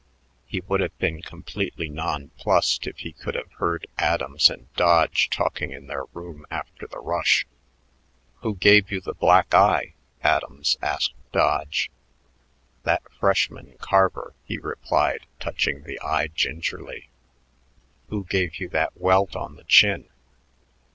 [0.47, 5.69] He would have been completely nonplussed if he could have heard Adams and Dodge talking
[5.71, 7.45] in their room after the rush.
[8.37, 9.93] "Who gave you the black eye?"
[10.23, 11.91] Adams asked Dodge.
[12.81, 17.09] "That freshman Carver," he replied, touching the eye gingerly.
[18.09, 20.09] "Who gave you that welt on the chin?"